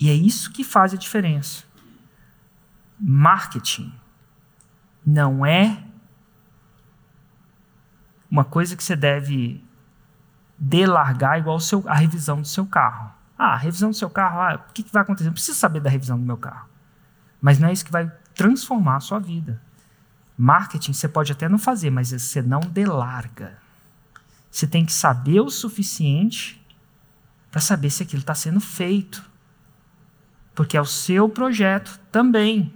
E 0.00 0.08
é 0.08 0.14
isso 0.14 0.50
que 0.50 0.64
faz 0.64 0.94
a 0.94 0.96
diferença. 0.96 1.64
Marketing 2.98 3.92
não 5.04 5.44
é 5.44 5.84
uma 8.30 8.44
coisa 8.44 8.74
que 8.74 8.82
você 8.82 8.96
deve 8.96 9.62
delargar 10.58 11.38
igual 11.38 11.60
seu, 11.60 11.82
a 11.86 11.94
revisão 11.94 12.40
do 12.40 12.46
seu 12.46 12.66
carro. 12.66 13.12
Ah, 13.36 13.54
a 13.54 13.56
revisão 13.56 13.90
do 13.90 13.96
seu 13.96 14.08
carro, 14.10 14.40
ah, 14.40 14.66
o 14.68 14.72
que, 14.72 14.82
que 14.82 14.92
vai 14.92 15.02
acontecer? 15.02 15.26
Não 15.26 15.34
preciso 15.34 15.58
saber 15.58 15.80
da 15.80 15.90
revisão 15.90 16.18
do 16.18 16.24
meu 16.24 16.36
carro. 16.36 16.68
Mas 17.40 17.58
não 17.58 17.68
é 17.68 17.72
isso 17.72 17.84
que 17.84 17.92
vai 17.92 18.10
transformar 18.34 18.96
a 18.96 19.00
sua 19.00 19.18
vida. 19.18 19.60
Marketing 20.36 20.92
você 20.92 21.08
pode 21.08 21.32
até 21.32 21.48
não 21.48 21.58
fazer, 21.58 21.90
mas 21.90 22.10
você 22.10 22.40
não 22.40 22.60
delarga. 22.60 23.58
Você 24.50 24.66
tem 24.66 24.84
que 24.84 24.92
saber 24.92 25.40
o 25.40 25.50
suficiente 25.50 26.64
para 27.50 27.60
saber 27.60 27.90
se 27.90 28.02
aquilo 28.02 28.20
está 28.20 28.34
sendo 28.34 28.60
feito. 28.60 29.29
Porque 30.60 30.76
é 30.76 30.80
o 30.80 30.84
seu 30.84 31.26
projeto 31.26 31.98
também. 32.12 32.70